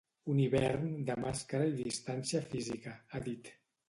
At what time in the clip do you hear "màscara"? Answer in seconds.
1.23-1.67